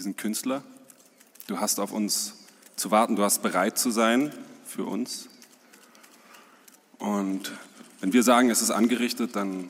[0.00, 0.62] Wir sind Künstler.
[1.46, 2.32] Du hast auf uns
[2.74, 4.32] zu warten, du hast bereit zu sein
[4.64, 5.28] für uns.
[6.96, 7.52] Und
[8.00, 9.68] wenn wir sagen, es ist angerichtet, dann,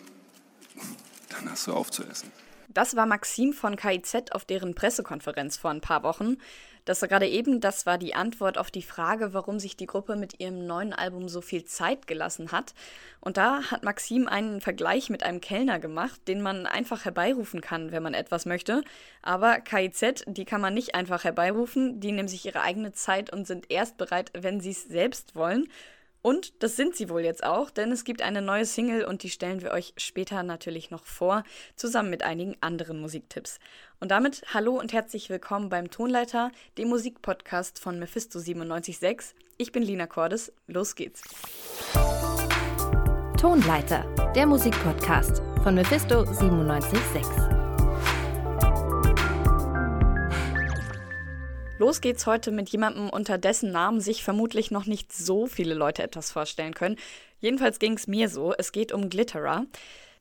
[1.30, 2.30] dann hast du aufzuessen.
[2.69, 6.37] Das war Maxim von KIZ auf deren Pressekonferenz vor ein paar Wochen.
[6.85, 10.17] Das war gerade eben, das war die Antwort auf die Frage, warum sich die Gruppe
[10.17, 12.74] mit ihrem neuen Album so viel Zeit gelassen hat.
[13.21, 17.92] Und da hat Maxim einen Vergleich mit einem Kellner gemacht, den man einfach herbeirufen kann,
[17.92, 18.82] wenn man etwas möchte.
[19.23, 23.47] Aber KIZ, die kann man nicht einfach herbeirufen, die nehmen sich ihre eigene Zeit und
[23.47, 25.69] sind erst bereit, wenn sie es selbst wollen.
[26.23, 29.30] Und das sind sie wohl jetzt auch, denn es gibt eine neue Single und die
[29.30, 31.45] stellen wir euch später natürlich noch vor,
[31.77, 33.59] zusammen mit einigen anderen Musiktipps.
[34.01, 39.34] Und damit hallo und herzlich willkommen beim Tonleiter, dem Musikpodcast von Mephisto 976.
[39.56, 41.23] Ich bin Lina Cordes, los geht's.
[43.41, 47.49] Tonleiter, der Musikpodcast von Mephisto 976.
[51.80, 56.03] Los geht's heute mit jemandem, unter dessen Namen sich vermutlich noch nicht so viele Leute
[56.03, 56.97] etwas vorstellen können.
[57.39, 58.53] Jedenfalls ging es mir so.
[58.53, 59.64] Es geht um Glitterer.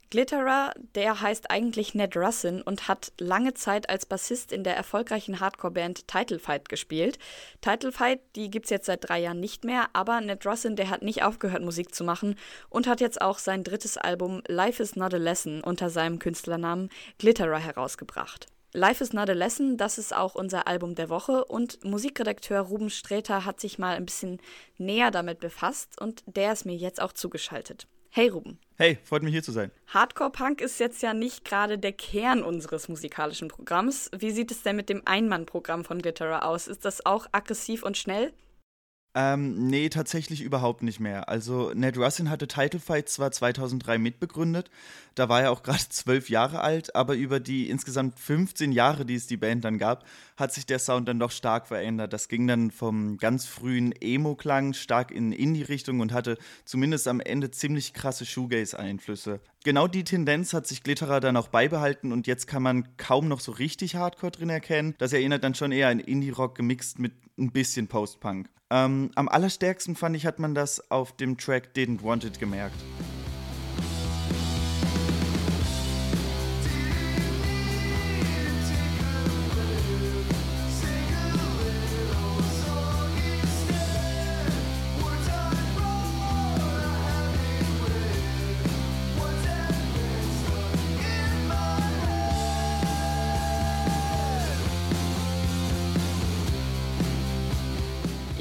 [0.10, 5.42] Glitterer, der heißt eigentlich Ned Russin und hat lange Zeit als Bassist in der erfolgreichen
[5.42, 7.20] Hardcore-Band Title Fight gespielt.
[7.60, 11.02] Title Fight, die gibt's jetzt seit drei Jahren nicht mehr, aber Ned Russin, der hat
[11.02, 12.38] nicht aufgehört, Musik zu machen
[12.70, 16.88] und hat jetzt auch sein drittes Album Life is Not a Lesson unter seinem Künstlernamen
[17.18, 18.48] Glitterer herausgebracht.
[18.74, 22.92] Life is Not a Lesson, das ist auch unser Album der Woche und Musikredakteur Ruben
[22.92, 24.40] Sträter hat sich mal ein bisschen
[24.78, 27.88] näher damit befasst und der ist mir jetzt auch zugeschaltet.
[28.12, 28.60] Hey Ruben.
[28.76, 29.72] Hey, freut mich hier zu sein.
[29.88, 34.12] Hardcore Punk ist jetzt ja nicht gerade der Kern unseres musikalischen Programms.
[34.16, 36.68] Wie sieht es denn mit dem Einmannprogramm von Glitterer aus?
[36.68, 38.34] Ist das auch aggressiv und schnell?
[39.16, 41.30] Ähm, nee, tatsächlich überhaupt nicht mehr.
[41.30, 44.70] Also Ned Russin hatte Title Fight zwar 2003 mitbegründet,
[45.16, 49.16] da war er auch gerade zwölf Jahre alt, aber über die insgesamt 15 Jahre, die
[49.16, 50.06] es die Band dann gab,
[50.40, 52.14] hat sich der Sound dann doch stark verändert.
[52.14, 57.52] Das ging dann vom ganz frühen Emo-Klang stark in Indie-Richtung und hatte zumindest am Ende
[57.52, 59.42] ziemlich krasse Shoegaze-Einflüsse.
[59.64, 63.42] Genau die Tendenz hat sich Glitterer dann auch beibehalten und jetzt kann man kaum noch
[63.42, 64.96] so richtig Hardcore drin erkennen.
[64.98, 68.50] Das erinnert dann schon eher an Indie-Rock gemixt mit ein bisschen Post-Punk.
[68.72, 72.76] Ähm, am allerstärksten fand ich, hat man das auf dem Track Didn't Want It gemerkt.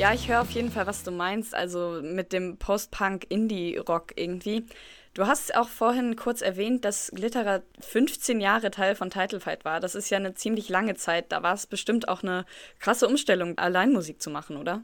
[0.09, 4.65] Ja, ich höre auf jeden Fall, was du meinst, also mit dem Post-Punk-Indie-Rock irgendwie.
[5.13, 9.81] Du hast auch vorhin kurz erwähnt, dass Glitterer 15 Jahre Teil von Title Fight war.
[9.81, 11.31] Das ist ja eine ziemlich lange Zeit.
[11.31, 12.47] Da war es bestimmt auch eine
[12.79, 14.83] krasse Umstellung, allein Musik zu machen, oder?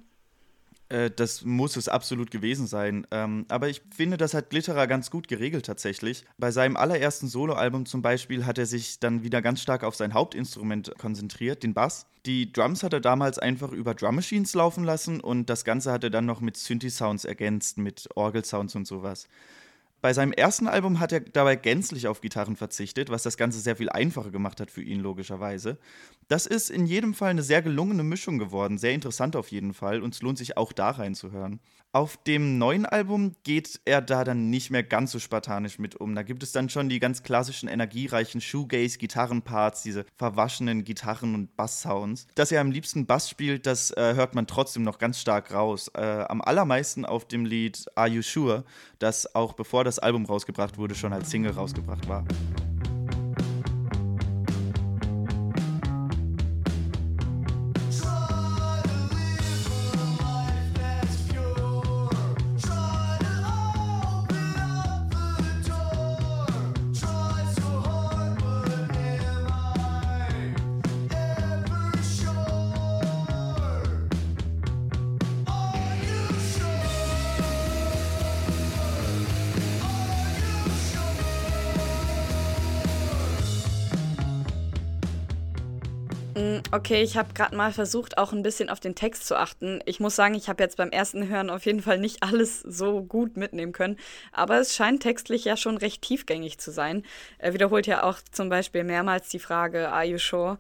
[0.94, 3.06] Äh, das muss es absolut gewesen sein.
[3.10, 6.24] Ähm, aber ich finde, das hat Glitterer ganz gut geregelt tatsächlich.
[6.38, 10.14] Bei seinem allerersten Soloalbum zum Beispiel hat er sich dann wieder ganz stark auf sein
[10.14, 12.06] Hauptinstrument konzentriert, den Bass.
[12.26, 16.04] Die Drums hat er damals einfach über Drum Machines laufen lassen und das Ganze hat
[16.04, 19.28] er dann noch mit Synthi-Sounds ergänzt, mit Orgelsounds und sowas.
[20.04, 23.76] Bei seinem ersten Album hat er dabei gänzlich auf Gitarren verzichtet, was das Ganze sehr
[23.76, 25.78] viel einfacher gemacht hat für ihn, logischerweise.
[26.28, 30.02] Das ist in jedem Fall eine sehr gelungene Mischung geworden, sehr interessant auf jeden Fall
[30.02, 31.58] und es lohnt sich auch da reinzuhören.
[31.94, 36.16] Auf dem neuen Album geht er da dann nicht mehr ganz so spartanisch mit um.
[36.16, 42.26] Da gibt es dann schon die ganz klassischen, energiereichen Shoegaze-Gitarrenparts, diese verwaschenen Gitarren- und Bass-Sounds.
[42.34, 45.88] Dass er am liebsten Bass spielt, das äh, hört man trotzdem noch ganz stark raus.
[45.94, 48.64] Äh, am allermeisten auf dem Lied Are You Sure,
[48.98, 52.24] das auch bevor das Album rausgebracht wurde, schon als Single rausgebracht war.
[86.74, 89.80] Okay, ich habe gerade mal versucht, auch ein bisschen auf den Text zu achten.
[89.86, 93.02] Ich muss sagen, ich habe jetzt beim ersten Hören auf jeden Fall nicht alles so
[93.02, 93.96] gut mitnehmen können,
[94.32, 97.04] aber es scheint textlich ja schon recht tiefgängig zu sein.
[97.38, 100.58] Er wiederholt ja auch zum Beispiel mehrmals die Frage, Are you sure?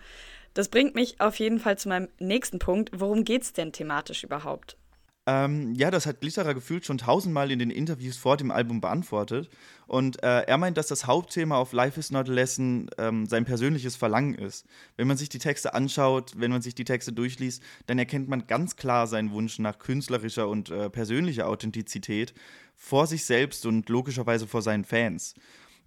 [0.54, 2.90] Das bringt mich auf jeden Fall zu meinem nächsten Punkt.
[2.94, 4.76] Worum geht es denn thematisch überhaupt?
[5.26, 9.48] Ähm, ja, das hat Glitterer gefühlt schon tausendmal in den Interviews vor dem Album beantwortet.
[9.86, 13.46] Und äh, er meint, dass das Hauptthema auf Life is Not a Lesson ähm, sein
[13.46, 14.66] persönliches Verlangen ist.
[14.96, 18.46] Wenn man sich die Texte anschaut, wenn man sich die Texte durchliest, dann erkennt man
[18.46, 22.34] ganz klar seinen Wunsch nach künstlerischer und äh, persönlicher Authentizität
[22.76, 25.34] vor sich selbst und logischerweise vor seinen Fans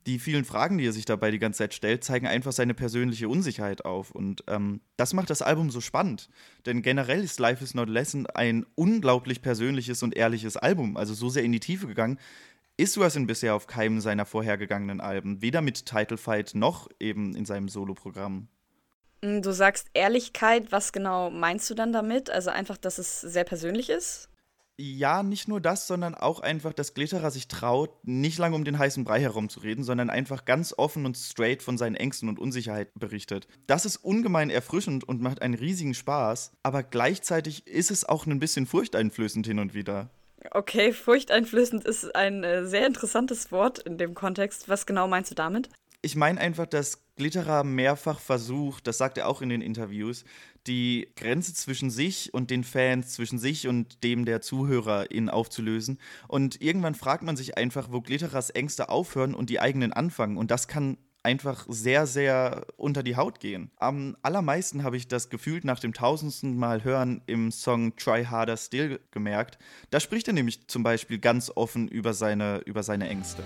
[0.07, 3.27] die vielen Fragen, die er sich dabei die ganze Zeit stellt, zeigen einfach seine persönliche
[3.27, 4.12] Unsicherheit auf.
[4.12, 6.30] Und ähm, das macht das Album so spannend.
[6.65, 10.95] Denn generell ist Life is Not Lesson ein unglaublich persönliches und ehrliches Album.
[10.95, 12.19] Also so sehr in die Tiefe gegangen.
[12.77, 15.42] Ist Russell bisher auf keinem seiner vorhergegangenen Alben.
[15.42, 18.48] Weder mit Title Fight noch eben in seinem Soloprogramm.
[19.21, 22.30] Mm, du sagst Ehrlichkeit, was genau meinst du dann damit?
[22.30, 24.30] Also einfach, dass es sehr persönlich ist?
[24.80, 28.78] Ja, nicht nur das, sondern auch einfach, dass Glitterer sich traut, nicht lange um den
[28.78, 33.48] heißen Brei herumzureden, sondern einfach ganz offen und straight von seinen Ängsten und Unsicherheiten berichtet.
[33.66, 38.40] Das ist ungemein erfrischend und macht einen riesigen Spaß, aber gleichzeitig ist es auch ein
[38.40, 40.12] bisschen furchteinflößend hin und wieder.
[40.52, 44.70] Okay, furchteinflößend ist ein äh, sehr interessantes Wort in dem Kontext.
[44.70, 45.70] Was genau meinst du damit?
[46.04, 50.24] Ich meine einfach, dass Glitterer mehrfach versucht, das sagt er auch in den Interviews,
[50.68, 56.00] die Grenze zwischen sich und den Fans, zwischen sich und dem der ZuhörerInnen aufzulösen.
[56.28, 60.38] Und irgendwann fragt man sich einfach, wo Glitterers Ängste aufhören und die eigenen anfangen.
[60.38, 63.72] Und das kann einfach sehr, sehr unter die Haut gehen.
[63.78, 68.56] Am allermeisten habe ich das gefühlt nach dem tausendsten Mal hören im Song Try Harder
[68.56, 69.58] Still gemerkt.
[69.90, 73.44] Da spricht er nämlich zum Beispiel ganz offen über seine, über seine Ängste.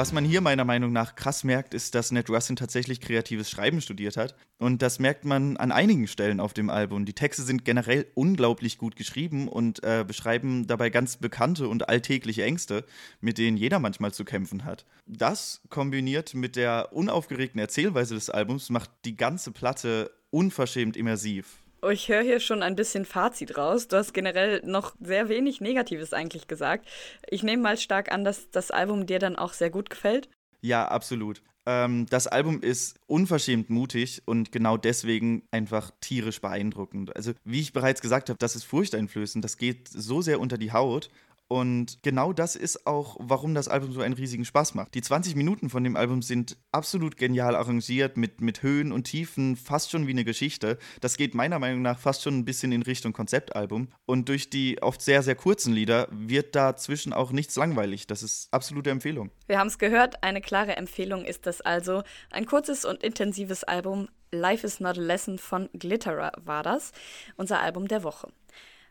[0.00, 3.82] Was man hier meiner Meinung nach krass merkt, ist, dass Ned Russin tatsächlich kreatives Schreiben
[3.82, 4.34] studiert hat.
[4.56, 7.04] Und das merkt man an einigen Stellen auf dem Album.
[7.04, 12.44] Die Texte sind generell unglaublich gut geschrieben und äh, beschreiben dabei ganz bekannte und alltägliche
[12.44, 12.86] Ängste,
[13.20, 14.86] mit denen jeder manchmal zu kämpfen hat.
[15.04, 21.62] Das kombiniert mit der unaufgeregten Erzählweise des Albums macht die ganze Platte unverschämt immersiv.
[21.90, 23.88] Ich höre hier schon ein bisschen Fazit raus.
[23.88, 26.86] Du hast generell noch sehr wenig Negatives eigentlich gesagt.
[27.28, 30.28] Ich nehme mal stark an, dass das Album dir dann auch sehr gut gefällt.
[30.60, 31.42] Ja, absolut.
[31.66, 37.14] Ähm, das Album ist unverschämt mutig und genau deswegen einfach tierisch beeindruckend.
[37.16, 39.44] Also, wie ich bereits gesagt habe, das ist furchteinflößend.
[39.44, 41.10] Das geht so sehr unter die Haut
[41.52, 44.94] und genau das ist auch, warum das Album so einen riesigen Spaß macht.
[44.94, 49.56] Die 20 Minuten von dem Album sind absolut genial arrangiert, mit, mit Höhen und Tiefen,
[49.56, 50.78] fast schon wie eine Geschichte.
[51.00, 53.88] Das geht meiner Meinung nach fast schon ein bisschen in Richtung Konzeptalbum.
[54.06, 58.06] Und durch die oft sehr, sehr kurzen Lieder wird dazwischen auch nichts langweilig.
[58.06, 59.32] Das ist absolute Empfehlung.
[59.48, 62.04] Wir haben es gehört, eine klare Empfehlung ist das also.
[62.30, 64.08] Ein kurzes und intensives Album.
[64.30, 66.92] Life is Not a Lesson von Glitterer war das,
[67.36, 68.28] unser Album der Woche.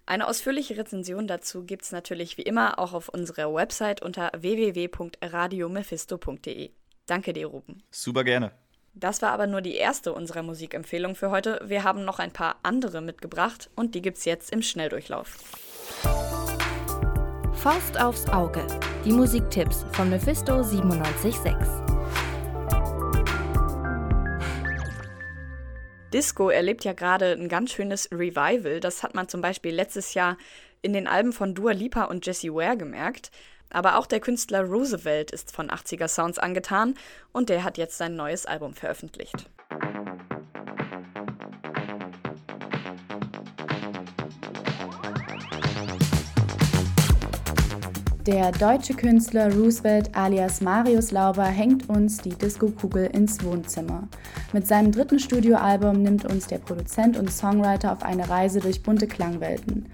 [0.10, 6.72] Eine ausführliche Rezension dazu gibt es natürlich wie immer auch auf unserer Website unter www.radiomephisto.de.
[7.06, 7.84] Danke dir, Ruben.
[7.92, 8.52] Super gerne.
[8.96, 11.62] Das war aber nur die erste unserer Musikempfehlungen für heute.
[11.64, 15.38] Wir haben noch ein paar andere mitgebracht und die gibt's jetzt im Schnelldurchlauf.
[17.54, 18.66] Faust aufs Auge.
[19.06, 21.89] Die Musiktipps von Mephisto 976.
[26.14, 28.80] Disco erlebt ja gerade ein ganz schönes Revival.
[28.80, 30.38] Das hat man zum Beispiel letztes Jahr
[30.82, 33.30] in den Alben von Dua Lipa und Jessie Ware gemerkt.
[33.70, 36.96] Aber auch der Künstler Roosevelt ist von 80er Sounds angetan
[37.32, 39.50] und der hat jetzt sein neues Album veröffentlicht.
[48.26, 54.10] Der deutsche Künstler Roosevelt alias Marius Lauber hängt uns die Disco-Kugel ins Wohnzimmer.
[54.52, 59.08] Mit seinem dritten Studioalbum nimmt uns der Produzent und Songwriter auf eine Reise durch bunte
[59.08, 59.86] Klangwelten.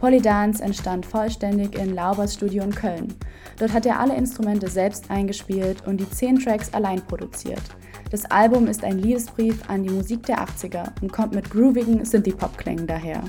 [0.00, 3.14] Polydance entstand vollständig in Laubers Studio in Köln.
[3.58, 7.62] Dort hat er alle Instrumente selbst eingespielt und die zehn Tracks allein produziert.
[8.10, 12.86] Das Album ist ein Liebesbrief an die Musik der 80er und kommt mit groovigen Synthie-Pop-Klängen
[12.86, 13.22] daher.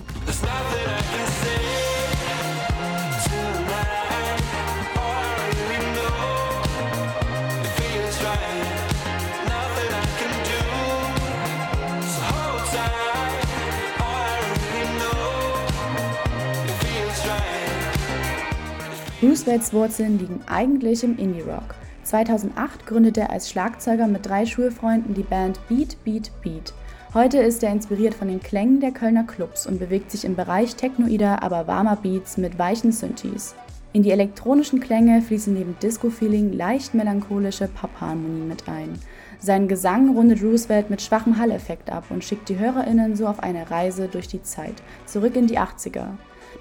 [19.21, 21.75] Roosevelts Wurzeln liegen eigentlich im Indie-Rock.
[22.03, 26.73] 2008 gründete er als Schlagzeuger mit drei Schulfreunden die Band Beat Beat Beat.
[27.13, 30.75] Heute ist er inspiriert von den Klängen der Kölner Clubs und bewegt sich im Bereich
[30.75, 33.55] technoider, aber warmer Beats mit weichen Synthes.
[33.93, 38.99] In die elektronischen Klänge fließen neben Disco-Feeling leicht melancholische Pop-Harmonien mit ein.
[39.39, 43.71] Sein Gesang rundet Roosevelt mit schwachem Halleffekt ab und schickt die HörerInnen so auf eine
[43.71, 46.07] Reise durch die Zeit, zurück in die 80er.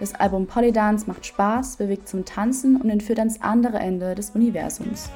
[0.01, 5.09] Das Album Polydance macht Spaß, bewegt zum Tanzen und entführt ans andere Ende des Universums.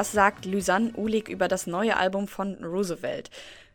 [0.00, 3.28] Das sagt Lysanne Ulig über das neue Album von Roosevelt.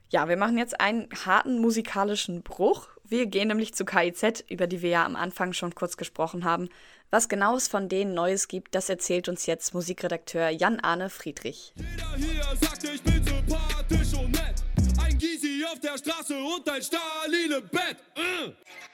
[0.09, 2.87] Ja, wir machen jetzt einen harten musikalischen Bruch.
[3.03, 6.69] Wir gehen nämlich zu KIZ, über die wir ja am Anfang schon kurz gesprochen haben.
[7.11, 11.75] Was genau es von denen Neues gibt, das erzählt uns jetzt Musikredakteur Jan-Arne Friedrich.
[11.75, 14.63] Jeder hier sagt, ich bin sympathisch und nett.
[14.99, 17.97] Ein Gysi auf der Straße und ein Stalin im Bett.
[18.15, 18.51] Äh.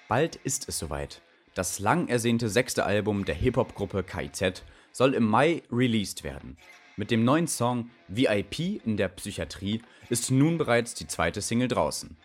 [0.09, 1.21] Bald ist es soweit.
[1.53, 6.57] Das lang ersehnte sechste Album der Hip-Hop-Gruppe KIZ soll im Mai released werden.
[6.97, 12.17] Mit dem neuen Song VIP in der Psychiatrie ist nun bereits die zweite Single draußen.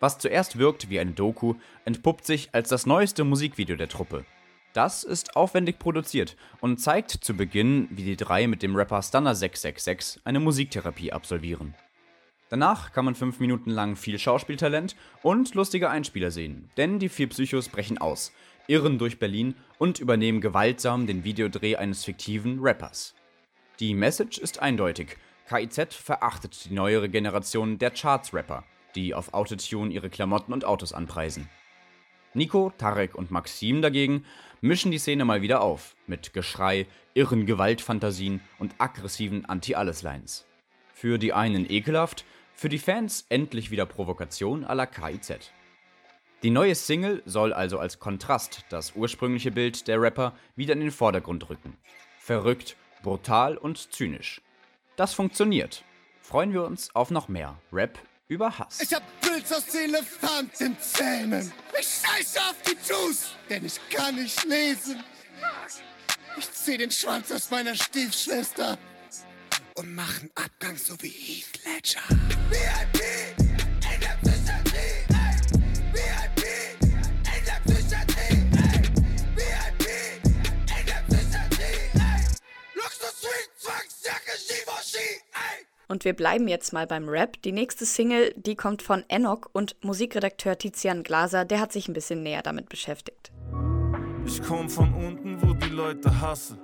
[0.00, 4.24] Was zuerst wirkt wie eine Doku, entpuppt sich als das neueste Musikvideo der Truppe.
[4.72, 9.34] Das ist aufwendig produziert und zeigt zu Beginn, wie die drei mit dem Rapper Stunner
[9.34, 11.74] 666 eine Musiktherapie absolvieren.
[12.48, 17.28] Danach kann man fünf Minuten lang viel Schauspieltalent und lustige Einspieler sehen, denn die vier
[17.28, 18.32] Psychos brechen aus,
[18.66, 23.14] irren durch Berlin und übernehmen gewaltsam den Videodreh eines fiktiven Rappers.
[23.80, 25.16] Die Message ist eindeutig.
[25.48, 28.62] KIZ verachtet die neuere Generation der Charts-Rapper,
[28.94, 31.48] die auf Autotune ihre Klamotten und Autos anpreisen.
[32.34, 34.24] Nico, Tarek und Maxim dagegen
[34.60, 40.46] mischen die Szene mal wieder auf, mit Geschrei, irren Gewaltfantasien und aggressiven Anti-Alles-Lines.
[40.92, 45.50] Für die einen ekelhaft, für die Fans endlich wieder Provokation à la KIZ.
[46.44, 50.92] Die neue Single soll also als Kontrast das ursprüngliche Bild der Rapper wieder in den
[50.92, 51.76] Vordergrund rücken.
[52.20, 54.40] Verrückt brutal und zynisch.
[54.96, 55.84] Das funktioniert.
[56.20, 58.80] Freuen wir uns auf noch mehr Rap über Hass.
[58.80, 61.52] Ich hab Pilz aus Elefantenzähnen.
[61.78, 65.04] Ich scheiße auf die Juice, denn ich kann nicht lesen.
[66.36, 68.78] Ich zieh den Schwanz aus meiner Stiefschwester
[69.76, 72.00] und mach einen Abgang so wie Heath Ledger.
[72.50, 72.83] VIP!
[86.04, 87.40] Und wir bleiben jetzt mal beim Rap.
[87.44, 91.94] Die nächste Single, die kommt von Enoch und Musikredakteur Tizian Glaser, der hat sich ein
[91.94, 93.32] bisschen näher damit beschäftigt.
[94.26, 96.58] Ich komm von unten, wo die Leute hassen,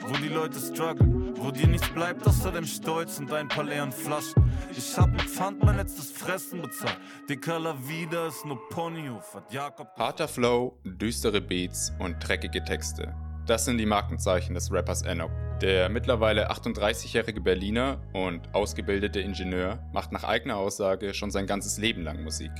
[0.00, 3.92] wo die Leute strugglen, wo dir nichts bleibt außer dem Stolz und ein paar leeren
[3.92, 4.50] Flaschen.
[4.74, 6.96] Ich hab mit Pfand mein letztes Fressen bezahlt.
[7.28, 9.88] Dicker La Vida ist nur Ponyhof, hat Jakob.
[9.98, 13.14] Harter Flow, düstere Beats und dreckige Texte.
[13.48, 15.30] Das sind die Markenzeichen des Rappers Enoch.
[15.62, 22.02] Der mittlerweile 38-jährige Berliner und ausgebildete Ingenieur macht nach eigener Aussage schon sein ganzes Leben
[22.02, 22.52] lang Musik.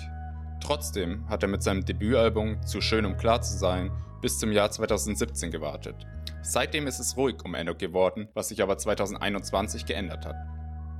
[0.62, 3.90] Trotzdem hat er mit seinem Debütalbum Zu schön um klar zu sein
[4.22, 6.06] bis zum Jahr 2017 gewartet.
[6.40, 10.36] Seitdem ist es ruhig um Enoch geworden, was sich aber 2021 geändert hat.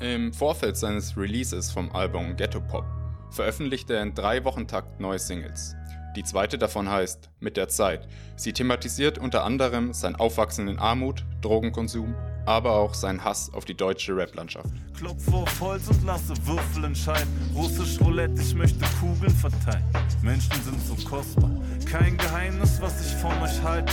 [0.00, 2.84] Im Vorfeld seines Releases vom Album Ghetto Pop
[3.30, 5.76] veröffentlichte er in drei Wochen Takt neue Singles.
[6.16, 8.08] Die zweite davon heißt Mit der Zeit.
[8.36, 12.14] Sie thematisiert unter anderem sein Aufwachsen in Armut, Drogenkonsum,
[12.46, 14.70] aber auch seinen Hass auf die deutsche Rap-Landschaft.
[14.96, 17.28] Klopf auf Holz und lasse Würfel entscheiden.
[17.54, 19.84] Russisch Roulette, ich möchte Kugeln verteilen.
[20.22, 21.50] Menschen sind so kostbar.
[21.84, 23.92] Kein Geheimnis, was ich von euch halte.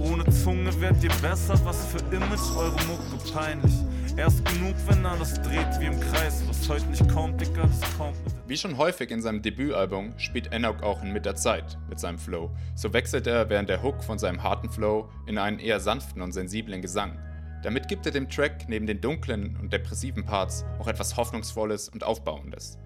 [0.00, 3.72] Ohne Zunge werdet ihr besser, was für Image eure Mucke peinlich.
[4.16, 6.42] Erst genug, wenn alles dreht wie im Kreis.
[6.46, 8.14] Was heute nicht kommt, Digga, das kommt
[8.46, 12.18] Wie schon häufig in seinem Debütalbum spielt Enoch auch in Mit der Zeit mit seinem
[12.18, 12.50] Flow.
[12.74, 16.32] So wechselt er während der Hook von seinem harten Flow in einen eher sanften und
[16.32, 17.18] sensiblen Gesang.
[17.62, 22.04] Damit gibt er dem Track neben den dunklen und depressiven Parts auch etwas Hoffnungsvolles und
[22.04, 22.78] Aufbauendes.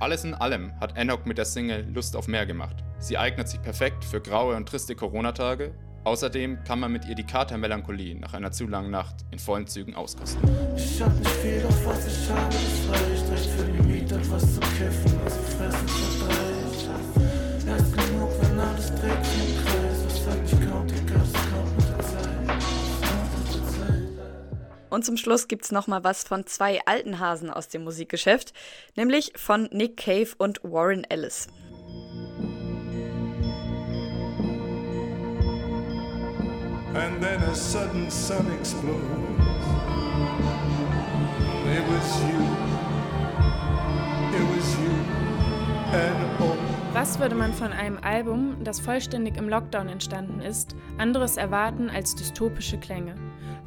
[0.00, 2.82] Alles in allem hat Enoch mit der Single Lust auf mehr gemacht.
[2.98, 5.72] Sie eignet sich perfekt für graue und triste Corona-Tage
[6.04, 9.94] Außerdem kann man mit ihr die Katermelancholie nach einer zu langen Nacht in vollen Zügen
[9.94, 10.40] auskosten.
[10.76, 13.30] Ich hab nicht viel, doch was ich habe, ist reicht.
[13.30, 16.88] Recht für die Mieter, was zu kiffen, was zu fressen verdreicht.
[17.66, 20.04] Erst genug, wenn alles dreht im Kreis.
[20.06, 22.28] Was sagt ich kaum, die Gas kommt mit der Zeit.
[24.90, 28.54] Und zum Schluss gibt's noch mal was von zwei alten Hasen aus dem Musikgeschäft,
[28.96, 31.48] nämlich von Nick Cave und Warren Ellis.
[36.98, 38.98] And then a sudden sun explodes.
[41.64, 42.40] It was you.
[44.34, 44.90] It was you.
[45.92, 46.56] And all.
[46.94, 52.16] Was würde man von einem Album, das vollständig im Lockdown entstanden ist, anderes erwarten als
[52.16, 53.14] dystopische Klänge?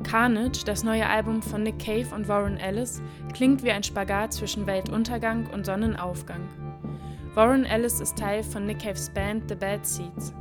[0.04, 3.02] Carnage, das neue Album von Nick Cave und Warren Ellis,
[3.34, 6.50] klingt wie ein Spagat zwischen Weltuntergang und Sonnenaufgang.
[7.34, 10.34] Warren Ellis ist Teil von Nick Caves Band The Bad Seeds.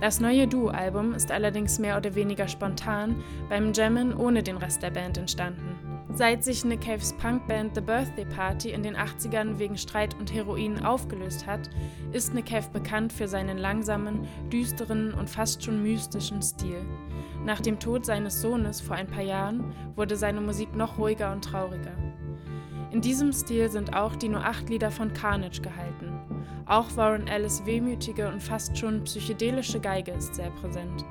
[0.00, 4.90] Das neue Duo-Album ist allerdings mehr oder weniger spontan beim Jammen ohne den Rest der
[4.90, 5.76] Band entstanden.
[6.14, 10.82] Seit sich Nick Caves Punkband The Birthday Party in den 80ern wegen Streit und Heroin
[10.82, 11.68] aufgelöst hat,
[12.12, 16.82] ist Nick Cave bekannt für seinen langsamen, düsteren und fast schon mystischen Stil.
[17.44, 21.44] Nach dem Tod seines Sohnes vor ein paar Jahren wurde seine Musik noch ruhiger und
[21.44, 21.92] trauriger.
[22.90, 26.09] In diesem Stil sind auch die nur acht Lieder von Carnage gehalten.
[26.70, 31.04] Auch Warren Ellis wehmütige und fast schon psychedelische Geige ist sehr präsent.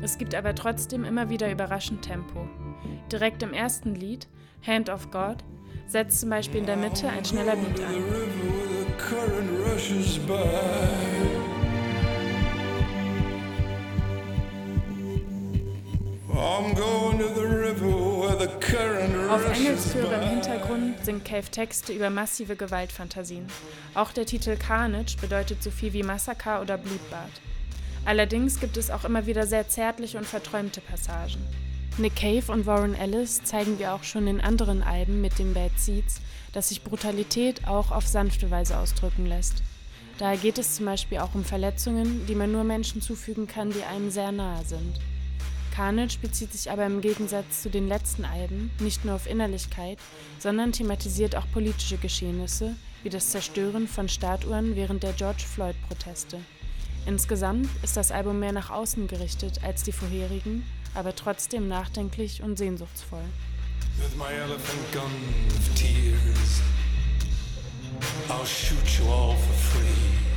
[0.00, 2.48] Es gibt aber trotzdem immer wieder überraschend Tempo.
[3.10, 4.28] Direkt im ersten Lied,
[4.64, 5.38] Hand of God,
[5.88, 8.04] setzt zum Beispiel in der Mitte ein schneller Beat ein.
[18.42, 23.46] Auf Engelsführer im Hintergrund singt Cave Texte über massive Gewaltfantasien.
[23.94, 27.30] Auch der Titel Carnage bedeutet so viel wie Massaker oder Blutbad.
[28.04, 31.40] Allerdings gibt es auch immer wieder sehr zärtliche und verträumte Passagen.
[31.98, 35.78] Nick Cave und Warren Ellis zeigen wir auch schon in anderen Alben mit den Bad
[35.78, 36.20] Seeds,
[36.52, 39.62] dass sich Brutalität auch auf sanfte Weise ausdrücken lässt.
[40.18, 43.84] Daher geht es zum Beispiel auch um Verletzungen, die man nur Menschen zufügen kann, die
[43.84, 44.98] einem sehr nahe sind.
[45.74, 49.98] Carnage bezieht sich aber im Gegensatz zu den letzten Alben nicht nur auf Innerlichkeit,
[50.38, 56.38] sondern thematisiert auch politische Geschehnisse, wie das Zerstören von Statuen während der George Floyd-Proteste.
[57.06, 60.64] Insgesamt ist das Album mehr nach außen gerichtet als die vorherigen
[60.94, 63.24] aber trotzdem nachdenklich und sehnsuchtsvoll.
[63.98, 65.10] With my elephant gun
[65.48, 66.62] of tears,
[68.28, 70.31] I'll shoot you all for free.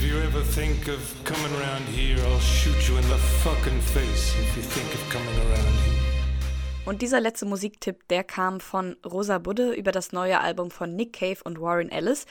[0.00, 4.34] If you ever think of coming around here, I'll shoot you in the fucking face
[4.40, 6.00] if you think of coming around here.
[6.86, 11.12] Und dieser letzte Musiktipp, der kam von Rosa Budde über das neue Album von Nick
[11.12, 12.24] Cave und Warren Ellis.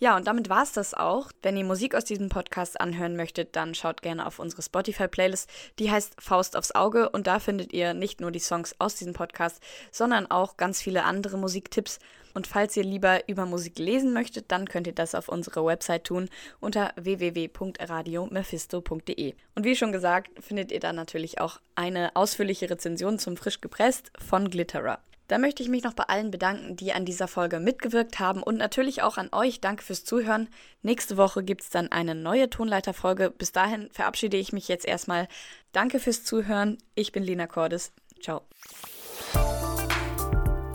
[0.00, 1.30] Ja, und damit war es das auch.
[1.42, 5.48] Wenn ihr Musik aus diesem Podcast anhören möchtet, dann schaut gerne auf unsere Spotify-Playlist.
[5.78, 9.12] Die heißt Faust aufs Auge und da findet ihr nicht nur die Songs aus diesem
[9.12, 12.00] Podcast, sondern auch ganz viele andere Musiktipps.
[12.34, 16.04] Und falls ihr lieber über Musik lesen möchtet, dann könnt ihr das auf unserer Website
[16.04, 16.28] tun
[16.60, 19.34] unter www.radiomephisto.de.
[19.54, 24.10] Und wie schon gesagt, findet ihr dann natürlich auch eine ausführliche Rezension zum Frisch gepresst
[24.18, 25.00] von Glitterer.
[25.32, 28.58] Da möchte ich mich noch bei allen bedanken, die an dieser Folge mitgewirkt haben und
[28.58, 29.62] natürlich auch an euch.
[29.62, 30.46] Danke fürs Zuhören.
[30.82, 33.30] Nächste Woche gibt es dann eine neue Tonleiterfolge.
[33.30, 35.28] Bis dahin verabschiede ich mich jetzt erstmal.
[35.72, 36.76] Danke fürs Zuhören.
[36.94, 37.92] Ich bin Lina Cordes.
[38.20, 38.42] Ciao.